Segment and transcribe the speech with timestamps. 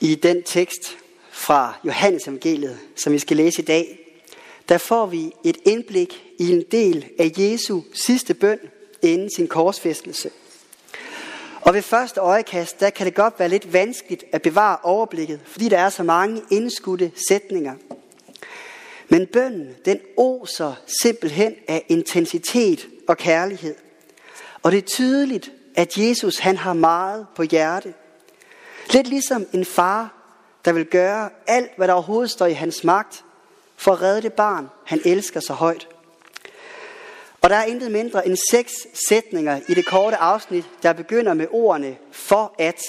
[0.00, 0.96] I den tekst
[1.30, 3.98] fra Johannes evangeliet, som vi skal læse i dag,
[4.68, 8.58] der får vi et indblik i en del af Jesu sidste bøn
[9.02, 10.30] inden sin korsfæstelse.
[11.60, 15.68] Og ved første øjekast, der kan det godt være lidt vanskeligt at bevare overblikket, fordi
[15.68, 17.74] der er så mange indskudte sætninger.
[19.08, 23.74] Men bønnen, den oser simpelthen af intensitet og kærlighed.
[24.62, 27.94] Og det er tydeligt, at Jesus han har meget på hjerte.
[28.92, 30.14] Lidt ligesom en far,
[30.64, 33.24] der vil gøre alt, hvad der overhovedet står i hans magt,
[33.76, 35.88] for at redde det barn, han elsker så højt.
[37.42, 38.72] Og der er intet mindre end seks
[39.08, 42.80] sætninger i det korte afsnit, der begynder med ordene for at.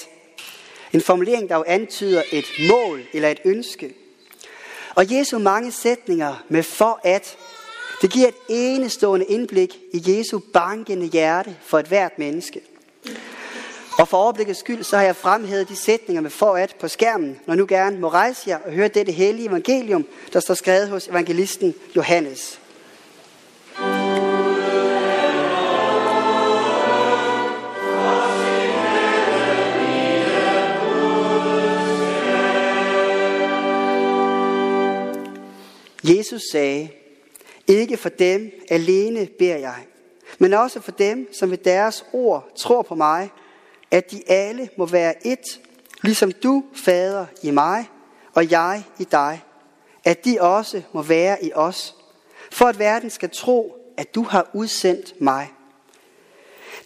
[0.93, 3.93] En formulering, der jo antyder et mål eller et ønske.
[4.95, 7.37] Og Jesu mange sætninger med for at,
[8.01, 12.61] det giver et enestående indblik i Jesu bankende hjerte for et hvert menneske.
[13.99, 17.55] Og for overblikets skyld, så har jeg fremhævet de sætninger med forat på skærmen, når
[17.55, 21.75] nu gerne må rejse jer og høre dette hellige evangelium, der står skrevet hos evangelisten
[21.95, 22.59] Johannes.
[36.03, 36.89] Jesus sagde,
[37.67, 39.85] ikke for dem alene beder jeg,
[40.37, 43.29] men også for dem, som ved deres ord tror på mig,
[43.91, 45.59] at de alle må være et,
[46.01, 47.89] ligesom du, Fader, i mig,
[48.33, 49.43] og jeg i dig,
[50.05, 51.95] at de også må være i os,
[52.51, 55.51] for at verden skal tro, at du har udsendt mig.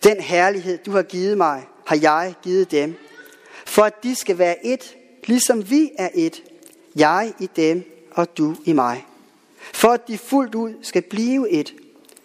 [0.04, 2.96] Den herlighed, du har givet mig, har jeg givet dem,
[3.66, 6.44] for at de skal være et, ligesom vi er et,
[6.96, 9.06] jeg i dem og du i mig.
[9.74, 11.74] For at de fuldt ud skal blive et,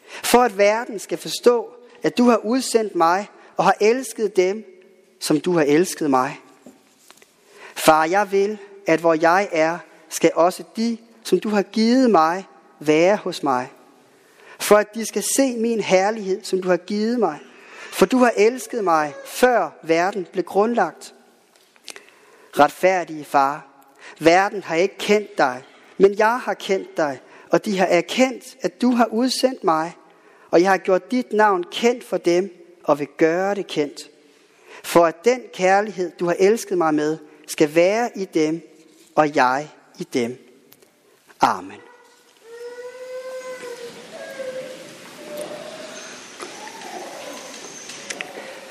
[0.09, 1.69] for at verden skal forstå,
[2.03, 3.27] at du har udsendt mig
[3.59, 4.65] og har elsket dem,
[5.21, 6.41] som du har elsket mig.
[7.75, 9.79] Far, jeg vil, at hvor jeg er,
[10.09, 12.45] skal også de, som du har givet mig,
[12.81, 13.69] være hos mig.
[14.61, 17.39] For at de skal se min herlighed, som du har givet mig.
[17.93, 21.15] For du har elsket mig, før verden blev grundlagt.
[22.59, 23.67] Retfærdige far,
[24.19, 25.63] verden har ikke kendt dig,
[25.97, 29.97] men jeg har kendt dig, og de har erkendt, at du har udsendt mig,
[30.51, 32.58] og jeg har gjort dit navn kendt for dem,
[32.89, 34.11] og vil gøre det kendt
[34.85, 38.61] for at den kærlighed, du har elsket mig med, skal være i dem,
[39.15, 39.69] og jeg
[39.99, 40.39] i dem.
[41.41, 41.79] Amen.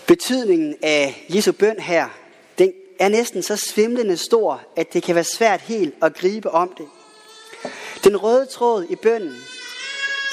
[0.08, 2.10] Betydningen af Jesu bøn her,
[2.58, 6.74] den er næsten så svimlende stor, at det kan være svært helt at gribe om
[6.78, 6.88] det.
[8.04, 9.36] Den røde tråd i bønnen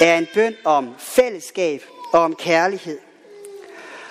[0.01, 2.99] er en bøn om fællesskab og om kærlighed.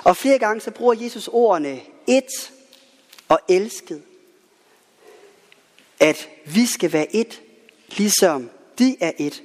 [0.04, 2.52] Og flere gange så bruger Jesus ordene et
[3.28, 4.02] og elsket.
[6.00, 7.42] At vi skal være et,
[7.96, 9.42] ligesom de er et.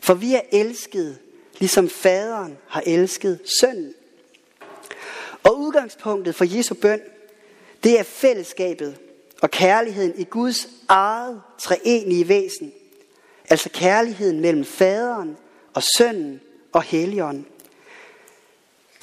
[0.00, 1.18] For vi er elsket,
[1.58, 3.94] ligesom faderen har elsket sønnen.
[5.42, 7.00] Og udgangspunktet for Jesu bøn,
[7.84, 8.98] det er fællesskabet
[9.42, 12.72] og kærligheden i Guds eget treenige væsen.
[13.50, 15.36] Altså kærligheden mellem faderen
[15.74, 16.40] og sønnen
[16.72, 17.46] og helligånden.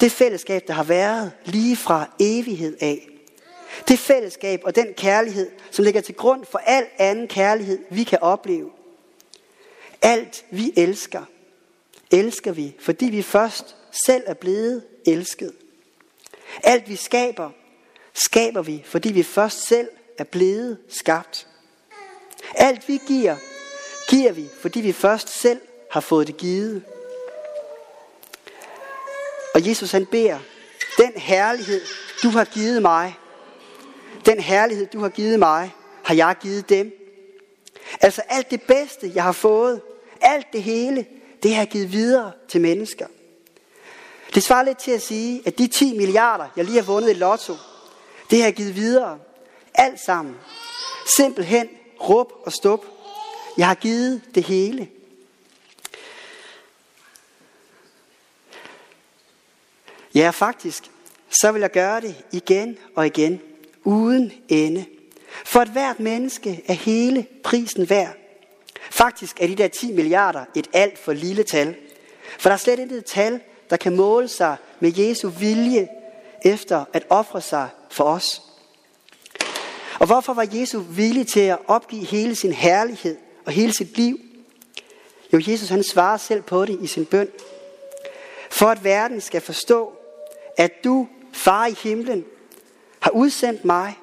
[0.00, 3.08] Det fællesskab, der har været lige fra evighed af.
[3.88, 8.18] Det fællesskab og den kærlighed, som ligger til grund for al anden kærlighed, vi kan
[8.20, 8.70] opleve.
[10.02, 11.24] Alt vi elsker,
[12.10, 13.76] elsker vi, fordi vi først
[14.06, 15.52] selv er blevet elsket.
[16.64, 17.50] Alt vi skaber,
[18.14, 19.88] skaber vi, fordi vi først selv
[20.18, 21.46] er blevet skabt.
[22.54, 23.36] Alt vi giver,
[24.08, 25.60] giver vi, fordi vi først selv
[25.90, 26.82] har fået det givet.
[29.58, 30.38] Og Jesus han beder,
[30.98, 31.80] den herlighed,
[32.22, 33.18] du har givet mig,
[34.26, 35.74] den herlighed, du har givet mig,
[36.04, 36.92] har jeg givet dem.
[38.00, 39.80] Altså alt det bedste, jeg har fået,
[40.20, 41.06] alt det hele,
[41.42, 43.06] det har jeg givet videre til mennesker.
[44.34, 47.14] Det svarer lidt til at sige, at de 10 milliarder, jeg lige har vundet i
[47.14, 47.54] lotto,
[48.30, 49.18] det har jeg givet videre.
[49.74, 50.36] Alt sammen.
[51.16, 51.68] Simpelthen
[52.08, 52.84] råb og stop.
[53.56, 54.88] Jeg har givet det hele.
[60.14, 60.90] Ja, faktisk,
[61.40, 63.40] så vil jeg gøre det igen og igen,
[63.84, 64.84] uden ende.
[65.44, 68.16] For et hvert menneske er hele prisen værd.
[68.90, 71.76] Faktisk er de der 10 milliarder et alt for lille tal.
[72.38, 73.40] For der er slet intet tal,
[73.70, 75.88] der kan måle sig med Jesu vilje
[76.44, 78.42] efter at ofre sig for os.
[79.98, 84.20] Og hvorfor var Jesus villig til at opgive hele sin herlighed og hele sit liv?
[85.32, 87.28] Jo, Jesus han svarer selv på det i sin bøn.
[88.50, 89.97] For at verden skal forstå,
[90.58, 92.24] at du, far i himlen,
[93.00, 93.98] har udsendt mig,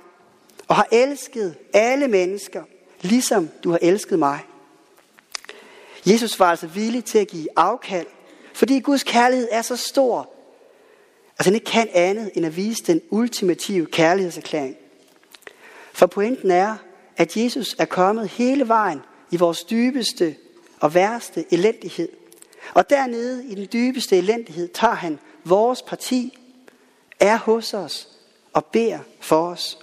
[0.67, 2.63] og har elsket alle mennesker,
[3.01, 4.39] ligesom du har elsket mig.
[6.05, 8.07] Jesus var altså villig til at give afkald,
[8.53, 10.29] fordi Guds kærlighed er så stor,
[11.37, 14.75] at han ikke kan andet end at vise den ultimative kærlighedserklæring.
[15.93, 16.75] For pointen er,
[17.17, 20.35] at Jesus er kommet hele vejen i vores dybeste
[20.79, 22.09] og værste elendighed.
[22.73, 26.37] Og dernede i den dybeste elendighed tager han vores parti,
[27.19, 28.07] er hos os
[28.53, 29.79] og beder for os.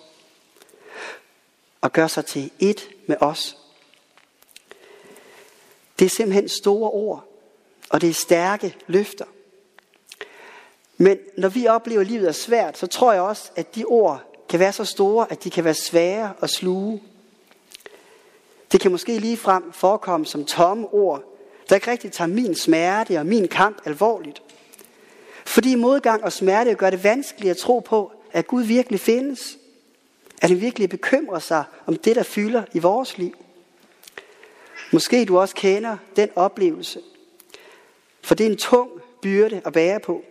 [1.80, 3.56] Og gør sig til et med os.
[5.98, 7.24] Det er simpelthen store ord,
[7.90, 9.24] og det er stærke løfter.
[10.96, 14.22] Men når vi oplever, at livet er svært, så tror jeg også, at de ord
[14.48, 17.02] kan være så store, at de kan være svære at sluge.
[18.72, 21.22] Det kan måske lige frem forekomme som tomme ord,
[21.68, 24.42] der ikke rigtig tager min smerte og min kamp alvorligt.
[25.46, 29.58] Fordi modgang og smerte gør det vanskeligt at tro på, at Gud virkelig findes.
[30.42, 33.36] At han virkelig bekymrer sig om det, der fylder i vores liv.
[34.92, 37.00] Måske du også kender den oplevelse.
[38.22, 38.90] For det er en tung
[39.22, 40.22] byrde at bære på.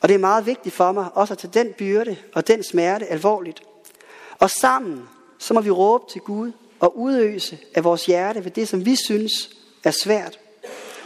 [0.00, 3.06] Og det er meget vigtigt for mig også at tage den byrde og den smerte
[3.06, 3.62] alvorligt.
[4.38, 8.68] Og sammen, så må vi råbe til Gud og udøse af vores hjerte ved det,
[8.68, 9.32] som vi synes
[9.84, 10.38] er svært.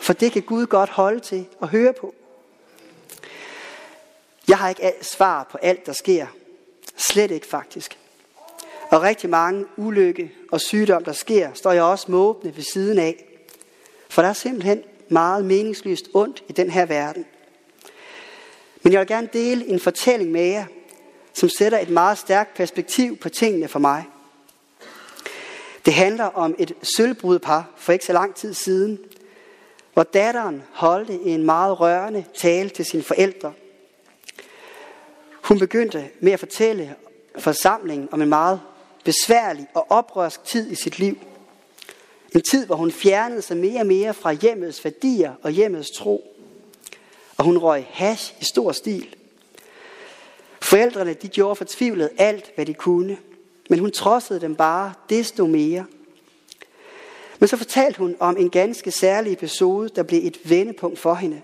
[0.00, 2.14] For det kan Gud godt holde til at høre på.
[4.58, 6.26] Jeg har ikke svar på alt, der sker.
[6.96, 7.98] Slet ikke faktisk.
[8.90, 13.24] Og rigtig mange ulykke og sygdom, der sker, står jeg også måbende ved siden af.
[14.08, 17.26] For der er simpelthen meget meningsløst ondt i den her verden.
[18.82, 20.66] Men jeg vil gerne dele en fortælling med jer,
[21.32, 24.04] som sætter et meget stærkt perspektiv på tingene for mig.
[25.84, 28.98] Det handler om et sølvbrudpar for ikke så lang tid siden,
[29.94, 33.52] hvor datteren holdte en meget rørende tale til sine forældre.
[35.48, 36.94] Hun begyndte med at fortælle
[37.38, 38.60] forsamlingen om en meget
[39.04, 41.18] besværlig og oprørsk tid i sit liv.
[42.34, 46.36] En tid, hvor hun fjernede sig mere og mere fra hjemmets værdier og hjemmets tro.
[47.36, 49.14] Og hun røg hash i stor stil.
[50.60, 53.18] Forældrene de gjorde fortvivlet alt, hvad de kunne.
[53.70, 55.84] Men hun trodsede dem bare desto mere.
[57.38, 61.42] Men så fortalte hun om en ganske særlig episode, der blev et vendepunkt for hende.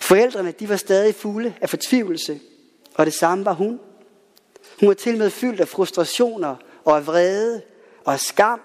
[0.00, 2.40] Forældrene de var stadig fulde af fortvivlelse,
[2.98, 3.80] og det samme var hun.
[4.80, 7.62] Hun var til med fyldt af frustrationer og af vrede
[8.04, 8.60] og af skam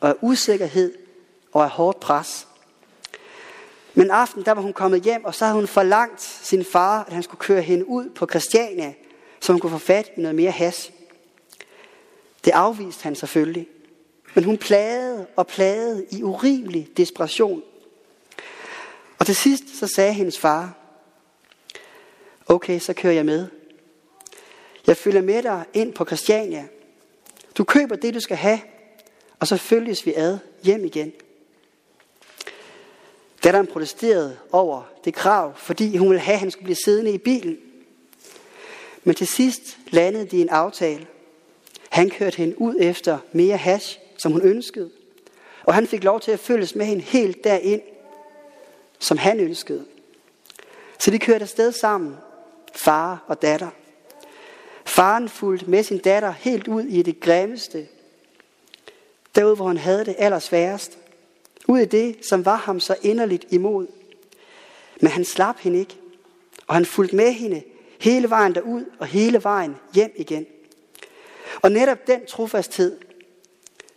[0.00, 0.94] og af usikkerhed
[1.52, 2.46] og af hårdt pres.
[3.94, 7.12] Men aften der var hun kommet hjem, og så havde hun forlangt sin far, at
[7.12, 8.94] han skulle køre hende ud på Christiania,
[9.40, 10.92] så hun kunne få fat i noget mere has.
[12.44, 13.66] Det afviste han selvfølgelig.
[14.34, 17.62] Men hun plagede og plagede i urimelig desperation.
[19.18, 20.83] Og til sidst så sagde hendes far,
[22.46, 23.46] okay, så kører jeg med.
[24.86, 26.66] Jeg følger med dig ind på Christiania.
[27.58, 28.60] Du køber det, du skal have,
[29.40, 31.12] og så følges vi ad hjem igen.
[33.44, 37.18] Datteren protesterede over det krav, fordi hun ville have, at han skulle blive siddende i
[37.18, 37.58] bilen.
[39.04, 41.06] Men til sidst landede de en aftale.
[41.88, 44.90] Han kørte hende ud efter mere hash, som hun ønskede.
[45.64, 47.82] Og han fik lov til at følges med hende helt derind,
[48.98, 49.84] som han ønskede.
[50.98, 52.16] Så de kørte afsted sammen,
[52.74, 53.70] far og datter.
[54.84, 57.88] Faren fulgte med sin datter helt ud i det grimmeste.
[59.34, 60.98] Derude, hvor han havde det allersværest.
[61.68, 63.86] Ud i det, som var ham så inderligt imod.
[65.00, 65.96] Men han slap hende ikke.
[66.66, 67.62] Og han fulgte med hende
[67.98, 70.46] hele vejen derud og hele vejen hjem igen.
[71.62, 72.98] Og netop den trofasthed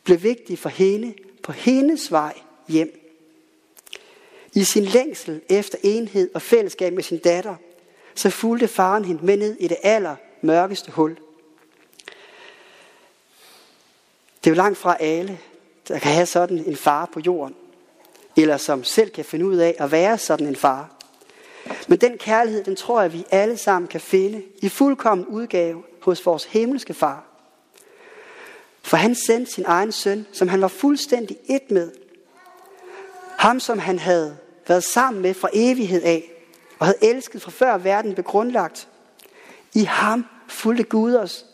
[0.04, 2.34] blev vigtig for hende på hendes vej
[2.68, 3.00] hjem.
[4.54, 7.56] I sin længsel efter enhed og fællesskab med sin datter,
[8.20, 11.18] så fulgte faren hende med ned i det aller mørkeste hul.
[14.44, 15.40] Det er jo langt fra alle,
[15.88, 17.56] der kan have sådan en far på jorden,
[18.38, 20.90] eller som selv kan finde ud af at være sådan en far.
[21.88, 26.26] Men den kærlighed, den tror jeg, vi alle sammen kan finde i fuldkommen udgave hos
[26.26, 27.24] vores himmelske far.
[28.82, 31.92] For han sendte sin egen søn, som han var fuldstændig et med.
[33.38, 36.37] Ham, som han havde været sammen med fra evighed af,
[36.80, 38.88] og havde elsket fra før verden blev grundlagt.
[39.74, 41.46] I ham fulgte Gud os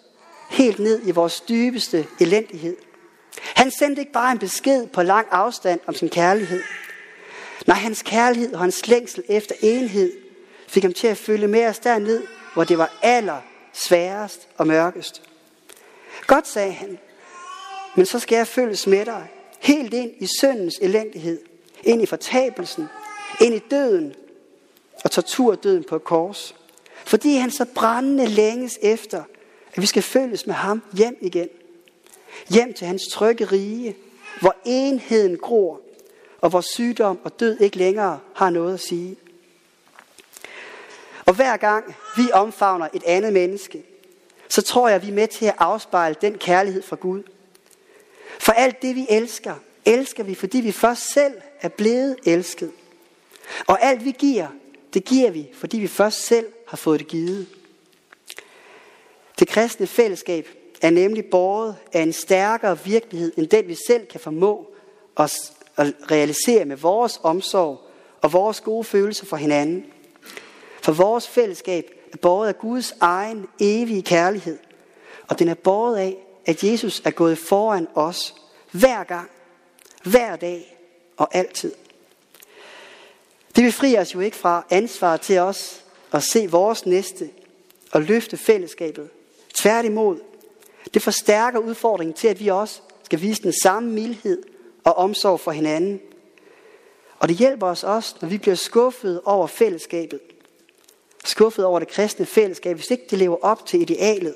[0.50, 2.75] helt ned i vores dybeste elendighed.
[3.42, 6.62] Han sendte ikke bare en besked på lang afstand om sin kærlighed.
[7.68, 10.12] Nej, hans kærlighed og hans længsel efter enhed
[10.68, 13.42] fik ham til at følge med os derned, hvor det var aller
[13.74, 15.22] sværest og mørkest.
[16.27, 16.98] Godt, sagde han,
[17.96, 19.27] men så skal jeg følges med dig,
[19.60, 21.39] helt ind i syndens elendighed,
[21.84, 22.88] ind i fortabelsen,
[23.42, 24.13] ind i døden
[25.04, 26.56] og torturdøden på et kors.
[27.06, 29.24] Fordi han så brændende længes efter
[29.76, 31.50] At vi skal følges med ham hjem igen.
[32.50, 33.96] Hjem til hans trygge rige,
[34.42, 35.82] hvor enheden gror,
[36.42, 39.16] og hvor sygdom og død ikke længere har noget at sige.
[41.26, 43.84] Og hver gang vi omfavner et andet menneske,
[44.50, 47.24] så tror jeg, at vi er med til at afspejle den kærlighed fra Gud.
[48.40, 49.56] For alt det, vi elsker,
[49.86, 52.72] elsker vi, fordi vi først selv er blevet elsket.
[53.68, 54.48] Og alt vi giver,
[54.94, 57.48] det giver vi, fordi vi først selv har fået det givet.
[59.40, 60.48] Det kristne fællesskab
[60.82, 64.68] er nemlig båret af en stærkere virkelighed, end den vi selv kan formå
[65.18, 65.32] at
[66.12, 67.82] realisere med vores omsorg
[68.22, 69.86] og vores gode følelser for hinanden.
[70.82, 74.58] For vores fællesskab er båret af Guds egen evige kærlighed.
[75.28, 78.36] Og den er båret af, at Jesus er gået foran os
[78.72, 79.30] hver gang,
[80.04, 80.78] hver dag
[81.18, 81.72] og altid.
[83.56, 87.30] Det befrier os jo ikke fra ansvar til os at se vores næste
[87.92, 89.10] og løfte fællesskabet.
[89.54, 90.20] Tværtimod,
[90.94, 94.44] det forstærker udfordringen til, at vi også skal vise den samme mildhed
[94.84, 96.00] og omsorg for hinanden.
[97.20, 100.20] Og det hjælper os også, når vi bliver skuffet over fællesskabet.
[101.26, 104.36] Skuffet over det kristne fællesskab, hvis ikke det lever op til idealet.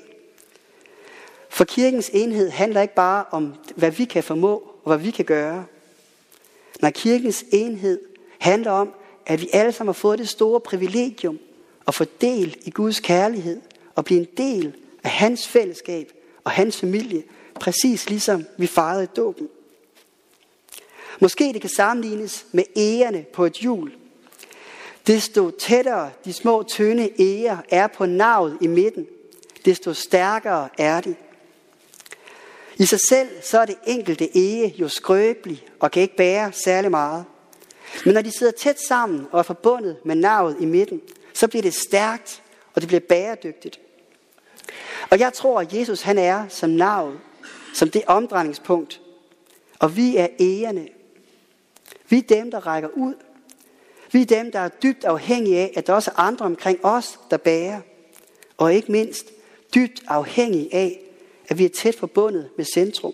[1.48, 5.24] For kirkens enhed handler ikke bare om, hvad vi kan formå og hvad vi kan
[5.24, 5.66] gøre.
[6.80, 8.00] Når kirkens enhed
[8.38, 8.94] handler om,
[9.28, 11.38] at vi alle sammen har fået det store privilegium
[11.88, 13.60] at få del i Guds kærlighed
[13.94, 16.12] og blive en del af hans fællesskab
[16.44, 17.22] og hans familie,
[17.60, 19.48] præcis ligesom vi fejrede dåben.
[21.20, 23.92] Måske det kan sammenlignes med ægerne på et hjul.
[25.06, 29.06] Desto tættere de små tynde æger er på navet i midten,
[29.64, 31.14] desto stærkere er de.
[32.76, 36.90] I sig selv så er det enkelte ege jo skrøbelig og kan ikke bære særlig
[36.90, 37.24] meget.
[38.04, 41.00] Men når de sidder tæt sammen og er forbundet med navet i midten,
[41.34, 42.42] så bliver det stærkt,
[42.74, 43.80] og det bliver bæredygtigt.
[45.10, 47.18] Og jeg tror, at Jesus han er som navet,
[47.74, 49.00] som det omdrejningspunkt.
[49.78, 50.88] Og vi er egerne.
[52.08, 53.14] Vi er dem, der rækker ud.
[54.12, 57.20] Vi er dem, der er dybt afhængige af, at der også er andre omkring os,
[57.30, 57.80] der bærer.
[58.56, 59.26] Og ikke mindst
[59.74, 61.00] dybt afhængige af,
[61.48, 63.12] at vi er tæt forbundet med centrum.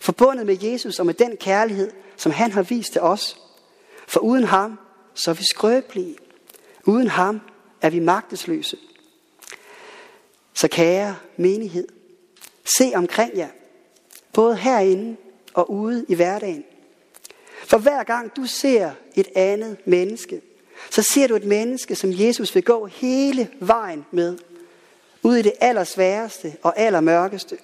[0.00, 3.43] Forbundet med Jesus og med den kærlighed, som han har vist til os.
[4.06, 4.78] For uden ham,
[5.14, 6.16] så er vi skrøbelige.
[6.86, 7.40] Uden ham
[7.82, 8.76] er vi magtesløse.
[10.54, 11.88] Så kære menighed,
[12.78, 13.48] se omkring jer,
[14.32, 15.16] både herinde
[15.54, 16.64] og ude i hverdagen.
[17.64, 20.40] For hver gang du ser et andet menneske,
[20.90, 24.38] så ser du et menneske, som Jesus vil gå hele vejen med.
[25.22, 27.58] Ud i det allersværeste og allermørkeste.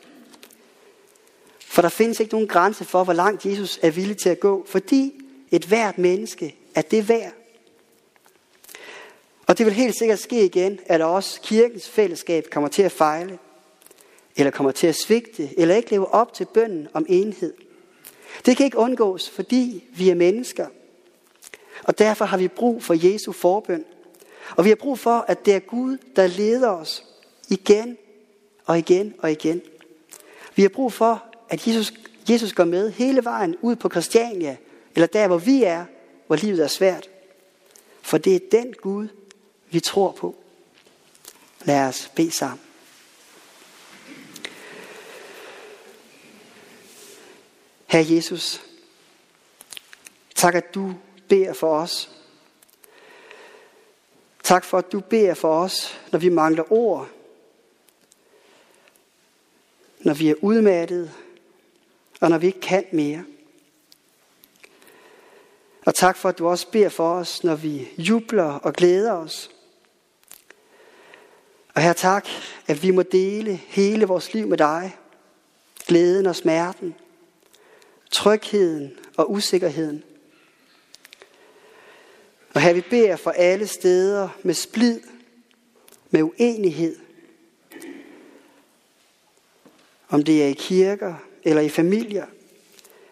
[1.67, 4.67] For der findes ikke nogen grænse for, hvor langt Jesus er villig til at gå,
[4.69, 5.20] fordi
[5.51, 7.33] et hvert menneske er det værd.
[9.47, 13.39] Og det vil helt sikkert ske igen, at også kirkens fællesskab kommer til at fejle,
[14.37, 17.55] eller kommer til at svigte, eller ikke leve op til bønden om enhed.
[18.47, 20.67] Det kan ikke undgås, fordi vi er mennesker.
[21.83, 23.85] Og derfor har vi brug for Jesu forbøn.
[24.57, 27.05] Og vi har brug for, at det er Gud, der leder os
[27.49, 27.99] igen
[28.67, 29.63] og igen og igen.
[30.55, 31.93] Vi har brug for, at Jesus,
[32.31, 34.57] Jesus går med hele vejen ud på Christiania,
[34.95, 35.85] eller der, hvor vi er,
[36.27, 37.09] hvor livet er svært.
[38.03, 39.09] For det er den Gud,
[39.71, 40.37] vi tror på.
[41.65, 42.61] Lad os bede sammen.
[47.87, 48.63] Herre Jesus,
[50.35, 50.95] tak at du
[51.29, 52.11] beder for os.
[54.43, 57.09] Tak for at du beder for os, når vi mangler ord.
[59.99, 61.13] Når vi er udmattet,
[62.21, 63.25] og når vi ikke kan mere.
[65.87, 69.51] Og tak for, at du også beder for os, når vi jubler og glæder os.
[71.75, 72.29] Og her tak,
[72.67, 74.97] at vi må dele hele vores liv med dig.
[75.87, 76.95] Glæden og smerten,
[78.11, 80.05] trygheden og usikkerheden.
[82.55, 85.01] Og her vi beder for alle steder med splid,
[86.11, 86.97] med uenighed.
[90.09, 92.27] Om det er i kirker eller i familier.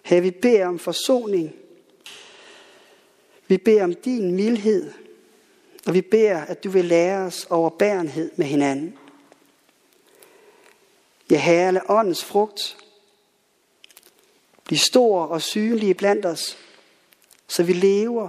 [0.02, 1.54] Her vi beder om forsoning.
[3.49, 4.93] Vi beder om din mildhed
[5.88, 8.99] og vi beder, at du vil lære os overbærenhed med hinanden.
[11.31, 12.76] Ja, Herre, lad åndens frugt
[14.64, 16.59] blive stor og synlig blandt os,
[17.49, 18.28] så vi lever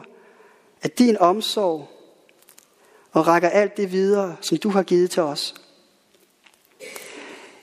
[0.83, 1.87] af din omsorg
[3.11, 5.55] og rækker alt det videre, som du har givet til os.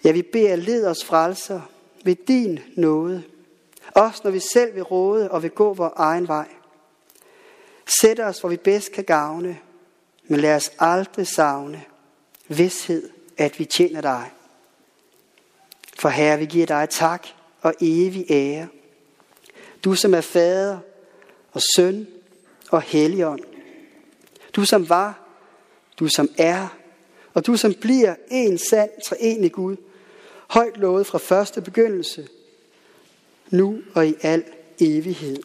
[0.04, 1.60] Ja, vi beder, led os frelser
[2.04, 3.22] ved din nåde.
[3.94, 6.55] Også når vi selv vil råde og vil gå vores egen vej.
[8.00, 9.58] Sæt os, hvor vi bedst kan gavne,
[10.28, 11.84] men lad os aldrig savne
[12.48, 14.30] vidshed, at vi tjener dig.
[15.98, 17.26] For Herre, vi giver dig tak
[17.60, 18.68] og evig ære.
[19.84, 20.78] Du som er fader
[21.52, 22.06] og søn
[22.70, 23.40] og helligånd.
[24.56, 25.26] Du som var,
[25.98, 26.76] du som er,
[27.34, 29.76] og du som bliver en sand treenig Gud,
[30.48, 32.28] højt lovet fra første begyndelse,
[33.50, 34.44] nu og i al
[34.80, 35.42] evighed.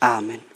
[0.00, 0.47] Amen.